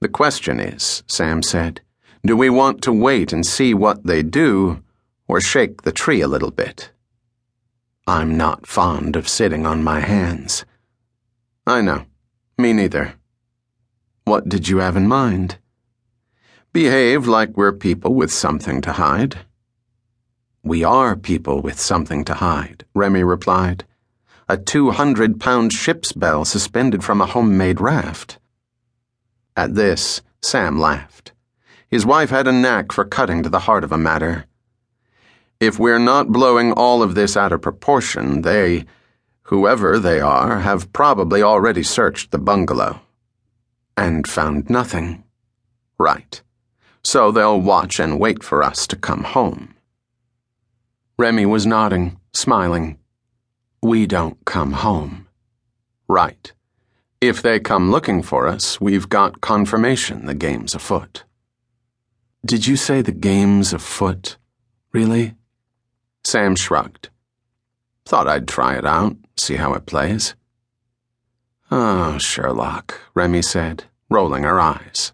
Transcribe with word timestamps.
The 0.00 0.08
question 0.08 0.60
is, 0.60 1.02
Sam 1.06 1.42
said, 1.42 1.82
do 2.24 2.36
we 2.36 2.50
want 2.50 2.82
to 2.82 2.92
wait 2.92 3.32
and 3.32 3.46
see 3.46 3.72
what 3.72 4.04
they 4.04 4.22
do, 4.22 4.82
or 5.26 5.40
shake 5.40 5.82
the 5.82 5.92
tree 5.92 6.20
a 6.20 6.28
little 6.28 6.50
bit? 6.50 6.90
I'm 8.06 8.36
not 8.36 8.66
fond 8.66 9.14
of 9.16 9.28
sitting 9.28 9.66
on 9.66 9.84
my 9.84 10.00
hands. 10.00 10.64
I 11.66 11.80
know. 11.80 12.04
Me 12.58 12.72
neither. 12.72 13.14
What 14.24 14.48
did 14.48 14.68
you 14.68 14.78
have 14.78 14.96
in 14.96 15.06
mind? 15.06 15.58
Behave 16.72 17.26
like 17.26 17.56
we're 17.56 17.72
people 17.72 18.14
with 18.14 18.32
something 18.32 18.80
to 18.82 18.92
hide. 18.92 19.38
We 20.62 20.82
are 20.82 21.16
people 21.16 21.62
with 21.62 21.80
something 21.80 22.24
to 22.24 22.34
hide, 22.34 22.84
Remi 22.94 23.22
replied. 23.22 23.84
A 24.48 24.58
200 24.58 25.40
pound 25.40 25.72
ship's 25.72 26.12
bell 26.12 26.44
suspended 26.44 27.02
from 27.02 27.20
a 27.20 27.26
homemade 27.26 27.80
raft. 27.80 28.38
At 29.60 29.74
this, 29.74 30.22
Sam 30.40 30.80
laughed. 30.80 31.32
His 31.90 32.06
wife 32.06 32.30
had 32.30 32.48
a 32.48 32.52
knack 32.52 32.92
for 32.92 33.04
cutting 33.04 33.42
to 33.42 33.50
the 33.50 33.66
heart 33.68 33.84
of 33.84 33.92
a 33.92 33.98
matter. 33.98 34.46
If 35.60 35.78
we're 35.78 35.98
not 35.98 36.32
blowing 36.32 36.72
all 36.72 37.02
of 37.02 37.14
this 37.14 37.36
out 37.36 37.52
of 37.52 37.60
proportion, 37.60 38.40
they, 38.40 38.86
whoever 39.42 39.98
they 39.98 40.18
are, 40.18 40.60
have 40.60 40.94
probably 40.94 41.42
already 41.42 41.82
searched 41.82 42.30
the 42.30 42.38
bungalow. 42.38 43.02
And 43.98 44.26
found 44.26 44.70
nothing. 44.70 45.24
Right. 45.98 46.40
So 47.04 47.30
they'll 47.30 47.60
watch 47.60 48.00
and 48.00 48.18
wait 48.18 48.42
for 48.42 48.62
us 48.62 48.86
to 48.86 48.96
come 48.96 49.24
home. 49.24 49.74
Remi 51.18 51.44
was 51.44 51.66
nodding, 51.66 52.18
smiling. 52.32 52.96
We 53.82 54.06
don't 54.06 54.42
come 54.46 54.72
home. 54.72 55.28
Right. 56.08 56.50
If 57.20 57.42
they 57.42 57.60
come 57.60 57.90
looking 57.90 58.22
for 58.22 58.48
us, 58.48 58.80
we've 58.80 59.10
got 59.10 59.42
confirmation 59.42 60.24
the 60.24 60.32
game's 60.34 60.74
afoot. 60.74 61.24
Did 62.46 62.66
you 62.66 62.76
say 62.76 63.02
the 63.02 63.12
game's 63.12 63.74
afoot? 63.74 64.38
Really? 64.92 65.34
Sam 66.24 66.56
shrugged. 66.56 67.10
Thought 68.06 68.26
I'd 68.26 68.48
try 68.48 68.78
it 68.78 68.86
out, 68.86 69.18
see 69.36 69.56
how 69.56 69.74
it 69.74 69.84
plays. 69.84 70.34
Oh, 71.70 72.16
Sherlock, 72.16 72.98
Remi 73.12 73.42
said, 73.42 73.84
rolling 74.08 74.44
her 74.44 74.58
eyes. 74.58 75.12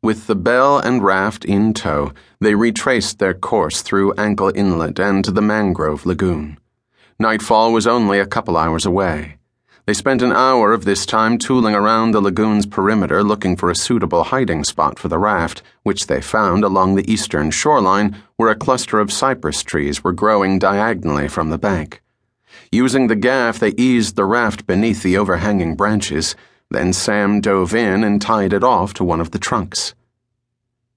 With 0.00 0.28
the 0.28 0.36
bell 0.36 0.78
and 0.78 1.02
raft 1.02 1.44
in 1.44 1.74
tow, 1.74 2.12
they 2.40 2.54
retraced 2.54 3.18
their 3.18 3.34
course 3.34 3.82
through 3.82 4.14
Ankle 4.14 4.52
Inlet 4.54 5.00
and 5.00 5.24
to 5.24 5.32
the 5.32 5.42
mangrove 5.42 6.06
lagoon. 6.06 6.56
Nightfall 7.18 7.72
was 7.72 7.86
only 7.86 8.18
a 8.18 8.26
couple 8.26 8.56
hours 8.56 8.84
away. 8.84 9.38
They 9.86 9.94
spent 9.94 10.22
an 10.22 10.32
hour 10.32 10.72
of 10.72 10.84
this 10.84 11.04
time 11.04 11.38
tooling 11.38 11.74
around 11.74 12.10
the 12.10 12.20
lagoon's 12.20 12.66
perimeter 12.66 13.22
looking 13.22 13.54
for 13.54 13.70
a 13.70 13.76
suitable 13.76 14.24
hiding 14.24 14.64
spot 14.64 14.98
for 14.98 15.08
the 15.08 15.18
raft, 15.18 15.62
which 15.82 16.06
they 16.06 16.20
found 16.20 16.64
along 16.64 16.94
the 16.94 17.10
eastern 17.10 17.50
shoreline 17.50 18.16
where 18.36 18.50
a 18.50 18.56
cluster 18.56 18.98
of 18.98 19.12
cypress 19.12 19.62
trees 19.62 20.02
were 20.02 20.12
growing 20.12 20.58
diagonally 20.58 21.28
from 21.28 21.50
the 21.50 21.58
bank. 21.58 22.02
Using 22.72 23.06
the 23.06 23.16
gaff, 23.16 23.58
they 23.58 23.74
eased 23.76 24.16
the 24.16 24.24
raft 24.24 24.66
beneath 24.66 25.02
the 25.02 25.18
overhanging 25.18 25.76
branches. 25.76 26.34
Then 26.70 26.92
Sam 26.92 27.40
dove 27.40 27.74
in 27.74 28.02
and 28.02 28.20
tied 28.20 28.52
it 28.52 28.64
off 28.64 28.94
to 28.94 29.04
one 29.04 29.20
of 29.20 29.30
the 29.30 29.38
trunks. 29.38 29.94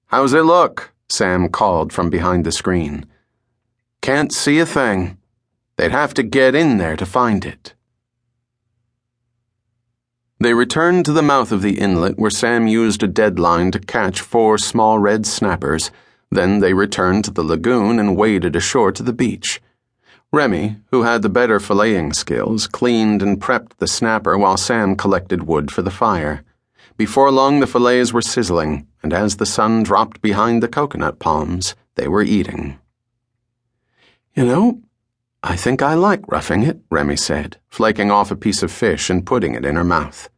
How's 0.06 0.32
it 0.32 0.42
look? 0.42 0.92
Sam 1.10 1.48
called 1.50 1.92
from 1.92 2.10
behind 2.10 2.44
the 2.44 2.52
screen. 2.52 3.06
Can't 4.00 4.32
see 4.32 4.58
a 4.58 4.66
thing. 4.66 5.18
They'd 5.78 5.92
have 5.92 6.12
to 6.14 6.24
get 6.24 6.56
in 6.56 6.78
there 6.78 6.96
to 6.96 7.06
find 7.06 7.44
it. 7.44 7.74
They 10.40 10.52
returned 10.52 11.04
to 11.04 11.12
the 11.12 11.22
mouth 11.22 11.52
of 11.52 11.62
the 11.62 11.78
inlet 11.78 12.18
where 12.18 12.30
Sam 12.30 12.66
used 12.66 13.02
a 13.02 13.08
deadline 13.08 13.70
to 13.70 13.78
catch 13.78 14.20
four 14.20 14.58
small 14.58 14.98
red 14.98 15.24
snappers. 15.24 15.92
Then 16.30 16.58
they 16.58 16.74
returned 16.74 17.24
to 17.24 17.30
the 17.30 17.44
lagoon 17.44 18.00
and 18.00 18.16
waded 18.16 18.56
ashore 18.56 18.90
to 18.90 19.04
the 19.04 19.12
beach. 19.12 19.60
Remi, 20.32 20.76
who 20.90 21.04
had 21.04 21.22
the 21.22 21.28
better 21.28 21.60
filleting 21.60 22.12
skills, 22.12 22.66
cleaned 22.66 23.22
and 23.22 23.40
prepped 23.40 23.76
the 23.78 23.86
snapper 23.86 24.36
while 24.36 24.56
Sam 24.56 24.96
collected 24.96 25.44
wood 25.44 25.70
for 25.70 25.82
the 25.82 25.92
fire. 25.92 26.42
Before 26.96 27.30
long, 27.30 27.60
the 27.60 27.68
fillets 27.68 28.12
were 28.12 28.20
sizzling, 28.20 28.88
and 29.00 29.12
as 29.12 29.36
the 29.36 29.46
sun 29.46 29.84
dropped 29.84 30.20
behind 30.20 30.60
the 30.60 30.68
coconut 30.68 31.20
palms, 31.20 31.76
they 31.94 32.08
were 32.08 32.22
eating. 32.22 32.80
You 34.34 34.44
know, 34.44 34.82
think 35.58 35.82
I 35.82 35.92
like 35.92 36.26
roughing 36.26 36.62
it, 36.62 36.78
Remi 36.90 37.16
said, 37.16 37.58
flaking 37.68 38.10
off 38.10 38.30
a 38.30 38.36
piece 38.36 38.62
of 38.62 38.72
fish 38.72 39.10
and 39.10 39.26
putting 39.26 39.54
it 39.54 39.66
in 39.66 39.76
her 39.76 39.84
mouth. 39.84 40.30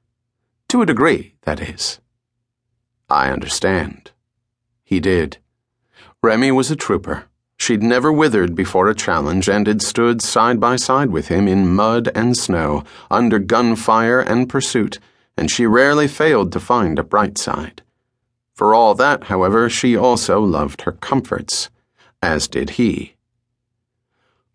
To 0.70 0.82
a 0.82 0.86
degree, 0.86 1.36
that 1.42 1.60
is. 1.60 2.00
I 3.08 3.30
understand. 3.30 4.10
He 4.82 4.98
did. 4.98 5.38
Remi 6.22 6.50
was 6.50 6.70
a 6.70 6.76
trooper. 6.76 7.26
She'd 7.56 7.82
never 7.82 8.10
withered 8.12 8.54
before 8.54 8.88
a 8.88 8.94
challenge 8.94 9.48
and 9.48 9.66
had 9.66 9.82
stood 9.82 10.22
side 10.22 10.59
by 10.59 10.76
side 10.76 11.10
with 11.10 11.28
him 11.28 11.47
in 11.47 11.75
mud 11.75 12.09
and 12.14 12.36
snow, 12.36 12.84
under 13.10 13.38
gunfire 13.38 14.20
and 14.20 14.48
pursuit, 14.48 14.98
and 15.36 15.50
she 15.50 15.66
rarely 15.66 16.09
failed 16.09 16.53
to 16.53 16.60
find 16.60 16.98
a 16.98 17.04
bright 17.04 17.36
side. 17.36 17.82
For 18.54 18.75
all 18.75 18.94
that, 18.94 19.25
however, 19.25 19.69
she 19.69 19.97
also 19.97 20.41
loved 20.41 20.82
her 20.82 20.92
comforts, 20.92 21.69
as 22.22 22.48
did 22.48 22.70
he. 22.70 23.14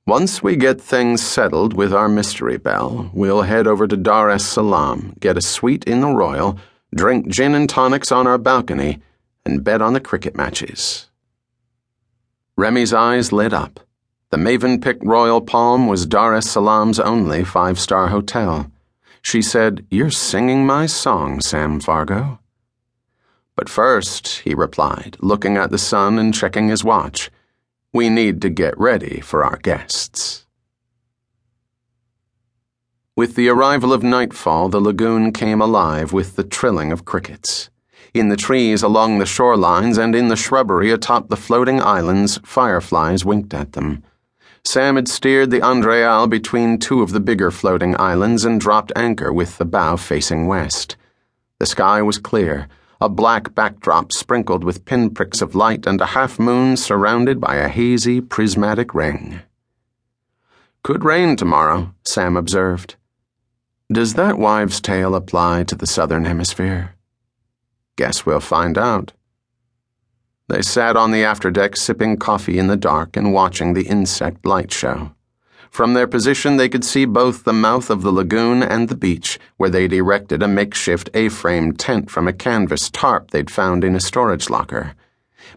Once 0.07 0.43
we 0.43 0.55
get 0.55 0.79
things 0.79 1.19
settled 1.19 1.73
with 1.73 1.91
our 1.91 2.07
mystery 2.07 2.57
bell, 2.57 3.09
we'll 3.11 3.41
head 3.41 3.65
over 3.65 3.87
to 3.87 3.97
Dar 3.97 4.29
es 4.29 4.45
Salaam, 4.45 5.15
get 5.19 5.35
a 5.35 5.41
suite 5.41 5.83
in 5.85 6.01
the 6.01 6.07
Royal, 6.07 6.59
drink 6.93 7.27
gin 7.27 7.55
and 7.55 7.67
tonics 7.67 8.11
on 8.11 8.27
our 8.27 8.37
balcony, 8.37 8.99
and 9.47 9.63
bet 9.63 9.81
on 9.81 9.93
the 9.93 9.99
cricket 9.99 10.35
matches. 10.35 11.09
Remi's 12.55 12.93
eyes 12.93 13.31
lit 13.31 13.51
up. 13.51 13.79
The 14.29 14.37
Maven 14.37 14.77
Mövenpick 14.77 14.99
Royal 15.01 15.41
Palm 15.41 15.87
was 15.87 16.05
Dar 16.05 16.35
es 16.35 16.47
Salaam's 16.47 16.99
only 16.99 17.43
five 17.43 17.79
star 17.79 18.09
hotel. 18.09 18.71
She 19.23 19.41
said, 19.41 19.87
You're 19.89 20.11
singing 20.11 20.67
my 20.67 20.85
song, 20.85 21.41
Sam 21.41 21.79
Fargo. 21.79 22.37
But 23.55 23.69
first, 23.69 24.41
he 24.41 24.53
replied, 24.53 25.17
looking 25.19 25.57
at 25.57 25.71
the 25.71 25.79
sun 25.79 26.19
and 26.19 26.31
checking 26.31 26.67
his 26.67 26.83
watch. 26.83 27.31
We 27.95 28.09
need 28.09 28.41
to 28.41 28.49
get 28.49 28.77
ready 28.77 29.21
for 29.21 29.45
our 29.45 29.55
guests. 29.55 30.45
With 33.15 33.35
the 33.35 33.47
arrival 33.47 33.93
of 33.93 34.03
nightfall, 34.03 34.67
the 34.67 34.81
lagoon 34.81 35.31
came 35.31 35.61
alive 35.61 36.11
with 36.11 36.35
the 36.35 36.43
trilling 36.43 36.91
of 36.91 37.05
crickets. 37.05 37.69
In 38.13 38.27
the 38.27 38.35
trees 38.35 38.83
along 38.83 39.19
the 39.19 39.23
shorelines 39.23 39.97
and 39.97 40.13
in 40.13 40.27
the 40.27 40.35
shrubbery 40.35 40.91
atop 40.91 41.29
the 41.29 41.37
floating 41.37 41.81
islands, 41.81 42.37
fireflies 42.43 43.23
winked 43.23 43.53
at 43.53 43.71
them. 43.71 44.03
Sam 44.65 44.97
had 44.97 45.07
steered 45.07 45.49
the 45.49 45.61
Andreal 45.61 46.27
between 46.29 46.79
two 46.79 47.01
of 47.01 47.13
the 47.13 47.21
bigger 47.21 47.49
floating 47.49 47.95
islands 47.97 48.43
and 48.43 48.59
dropped 48.59 48.91
anchor 48.97 49.31
with 49.31 49.57
the 49.57 49.63
bow 49.63 49.95
facing 49.95 50.47
west. 50.47 50.97
The 51.59 51.65
sky 51.65 52.01
was 52.01 52.17
clear 52.17 52.67
a 53.01 53.09
black 53.09 53.53
backdrop 53.55 54.11
sprinkled 54.11 54.63
with 54.63 54.85
pinpricks 54.85 55.41
of 55.41 55.55
light 55.55 55.85
and 55.85 55.99
a 55.99 56.07
half 56.07 56.39
moon 56.39 56.77
surrounded 56.77 57.41
by 57.41 57.55
a 57.55 57.67
hazy, 57.67 58.21
prismatic 58.21 58.93
ring. 58.93 59.41
Could 60.83 61.03
rain 61.03 61.35
tomorrow, 61.35 61.93
Sam 62.03 62.37
observed. 62.37 62.95
Does 63.91 64.13
that 64.13 64.37
wives' 64.37 64.79
tale 64.79 65.15
apply 65.15 65.63
to 65.63 65.75
the 65.75 65.87
southern 65.87 66.25
hemisphere? 66.25 66.95
Guess 67.97 68.25
we'll 68.25 68.39
find 68.39 68.77
out. 68.77 69.13
They 70.47 70.61
sat 70.61 70.95
on 70.95 71.09
the 71.09 71.23
afterdeck 71.23 71.75
sipping 71.75 72.17
coffee 72.17 72.59
in 72.59 72.67
the 72.67 72.77
dark 72.77 73.17
and 73.17 73.33
watching 73.33 73.73
the 73.73 73.87
insect 73.87 74.45
light 74.45 74.71
show. 74.71 75.14
From 75.75 75.93
their 75.93 76.07
position, 76.07 76.55
they 76.55 76.69
could 76.69 76.85
see 76.85 77.03
both 77.03 77.43
the 77.43 77.51
mouth 77.51 77.89
of 77.89 78.01
the 78.01 78.09
lagoon 78.09 78.63
and 78.63 78.87
the 78.87 78.95
beach, 78.95 79.37
where 79.57 79.69
they'd 79.69 79.91
erected 79.91 80.41
a 80.41 80.47
makeshift 80.47 81.09
A 81.13 81.27
frame 81.27 81.73
tent 81.73 82.09
from 82.09 82.29
a 82.29 82.31
canvas 82.31 82.89
tarp 82.89 83.31
they'd 83.31 83.51
found 83.51 83.83
in 83.83 83.93
a 83.93 83.99
storage 83.99 84.49
locker. 84.49 84.93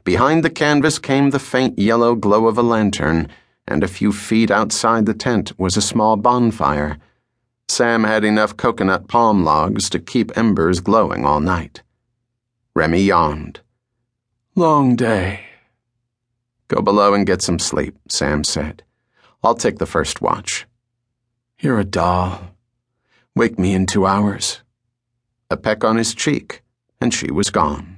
Behind 0.02 0.42
the 0.42 0.50
canvas 0.50 0.98
came 0.98 1.30
the 1.30 1.38
faint 1.38 1.78
yellow 1.78 2.16
glow 2.16 2.48
of 2.48 2.58
a 2.58 2.62
lantern, 2.62 3.28
and 3.68 3.84
a 3.84 3.86
few 3.86 4.10
feet 4.10 4.50
outside 4.50 5.06
the 5.06 5.14
tent 5.14 5.56
was 5.56 5.76
a 5.76 5.80
small 5.80 6.16
bonfire. 6.16 6.98
Sam 7.68 8.02
had 8.02 8.24
enough 8.24 8.56
coconut 8.56 9.06
palm 9.06 9.44
logs 9.44 9.88
to 9.90 10.00
keep 10.00 10.36
embers 10.36 10.80
glowing 10.80 11.24
all 11.24 11.38
night. 11.38 11.82
Remi 12.74 13.02
yawned. 13.02 13.60
Long 14.56 14.96
day. 14.96 15.44
Go 16.66 16.82
below 16.82 17.14
and 17.14 17.24
get 17.24 17.40
some 17.40 17.60
sleep, 17.60 17.96
Sam 18.08 18.42
said. 18.42 18.82
I'll 19.42 19.54
take 19.54 19.78
the 19.78 19.86
first 19.86 20.20
watch. 20.20 20.66
You're 21.60 21.78
a 21.78 21.84
doll. 21.84 22.56
Wake 23.34 23.58
me 23.58 23.74
in 23.74 23.86
two 23.86 24.06
hours. 24.06 24.60
A 25.50 25.56
peck 25.56 25.84
on 25.84 25.96
his 25.96 26.14
cheek, 26.14 26.62
and 27.00 27.14
she 27.14 27.30
was 27.30 27.50
gone. 27.50 27.97